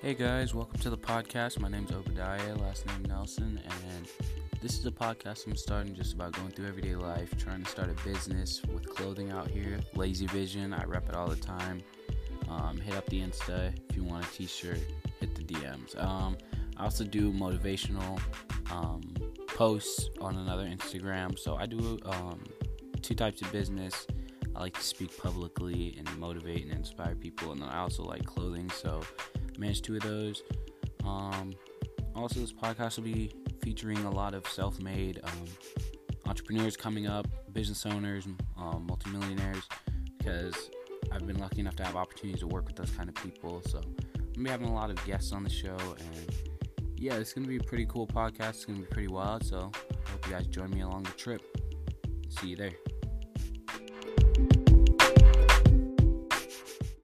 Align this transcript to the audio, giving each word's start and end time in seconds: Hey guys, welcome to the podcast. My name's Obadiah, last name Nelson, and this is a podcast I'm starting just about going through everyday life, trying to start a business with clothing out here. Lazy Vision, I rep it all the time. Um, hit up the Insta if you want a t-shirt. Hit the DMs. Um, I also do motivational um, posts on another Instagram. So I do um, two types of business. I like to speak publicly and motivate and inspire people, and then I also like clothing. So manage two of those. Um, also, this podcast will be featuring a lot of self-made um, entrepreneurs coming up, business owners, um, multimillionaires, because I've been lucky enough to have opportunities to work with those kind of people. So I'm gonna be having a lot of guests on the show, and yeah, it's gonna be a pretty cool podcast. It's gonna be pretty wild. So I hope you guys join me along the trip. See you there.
Hey 0.00 0.14
guys, 0.14 0.54
welcome 0.54 0.78
to 0.78 0.90
the 0.90 0.96
podcast. 0.96 1.58
My 1.58 1.66
name's 1.66 1.90
Obadiah, 1.90 2.54
last 2.54 2.86
name 2.86 3.02
Nelson, 3.08 3.60
and 3.64 4.08
this 4.60 4.78
is 4.78 4.86
a 4.86 4.92
podcast 4.92 5.44
I'm 5.48 5.56
starting 5.56 5.92
just 5.92 6.14
about 6.14 6.34
going 6.34 6.50
through 6.50 6.68
everyday 6.68 6.94
life, 6.94 7.36
trying 7.36 7.64
to 7.64 7.68
start 7.68 7.90
a 7.90 8.04
business 8.08 8.62
with 8.72 8.88
clothing 8.88 9.32
out 9.32 9.50
here. 9.50 9.80
Lazy 9.96 10.26
Vision, 10.26 10.72
I 10.72 10.84
rep 10.84 11.08
it 11.08 11.16
all 11.16 11.26
the 11.26 11.34
time. 11.34 11.82
Um, 12.48 12.78
hit 12.78 12.94
up 12.94 13.06
the 13.06 13.20
Insta 13.20 13.72
if 13.90 13.96
you 13.96 14.04
want 14.04 14.24
a 14.24 14.30
t-shirt. 14.30 14.78
Hit 15.18 15.34
the 15.34 15.42
DMs. 15.42 16.00
Um, 16.00 16.38
I 16.76 16.84
also 16.84 17.02
do 17.02 17.32
motivational 17.32 18.20
um, 18.70 19.02
posts 19.48 20.10
on 20.20 20.36
another 20.36 20.66
Instagram. 20.66 21.36
So 21.36 21.56
I 21.56 21.66
do 21.66 21.98
um, 22.04 22.44
two 23.02 23.16
types 23.16 23.42
of 23.42 23.50
business. 23.50 24.06
I 24.54 24.60
like 24.60 24.74
to 24.74 24.82
speak 24.82 25.18
publicly 25.18 25.96
and 25.98 26.18
motivate 26.18 26.62
and 26.62 26.72
inspire 26.72 27.16
people, 27.16 27.50
and 27.50 27.60
then 27.60 27.68
I 27.68 27.80
also 27.80 28.04
like 28.04 28.24
clothing. 28.24 28.70
So 28.70 29.02
manage 29.58 29.82
two 29.82 29.96
of 29.96 30.02
those. 30.02 30.42
Um, 31.04 31.52
also, 32.14 32.40
this 32.40 32.52
podcast 32.52 32.96
will 32.96 33.04
be 33.04 33.30
featuring 33.62 33.98
a 33.98 34.10
lot 34.10 34.34
of 34.34 34.46
self-made 34.46 35.20
um, 35.24 35.44
entrepreneurs 36.26 36.76
coming 36.76 37.06
up, 37.06 37.26
business 37.52 37.84
owners, 37.86 38.26
um, 38.56 38.86
multimillionaires, 38.86 39.64
because 40.16 40.70
I've 41.12 41.26
been 41.26 41.38
lucky 41.38 41.60
enough 41.60 41.76
to 41.76 41.84
have 41.84 41.96
opportunities 41.96 42.40
to 42.40 42.46
work 42.46 42.66
with 42.66 42.76
those 42.76 42.90
kind 42.90 43.08
of 43.08 43.14
people. 43.16 43.62
So 43.66 43.78
I'm 43.78 44.32
gonna 44.32 44.44
be 44.44 44.50
having 44.50 44.68
a 44.68 44.74
lot 44.74 44.90
of 44.90 45.04
guests 45.04 45.32
on 45.32 45.42
the 45.42 45.50
show, 45.50 45.76
and 45.78 46.34
yeah, 46.96 47.14
it's 47.14 47.32
gonna 47.32 47.48
be 47.48 47.56
a 47.56 47.60
pretty 47.60 47.86
cool 47.86 48.06
podcast. 48.06 48.50
It's 48.50 48.64
gonna 48.64 48.80
be 48.80 48.86
pretty 48.86 49.08
wild. 49.08 49.44
So 49.44 49.70
I 49.74 50.10
hope 50.10 50.26
you 50.26 50.32
guys 50.32 50.46
join 50.46 50.70
me 50.70 50.82
along 50.82 51.04
the 51.04 51.12
trip. 51.12 51.42
See 52.28 52.48
you 52.48 52.56
there. 52.56 52.97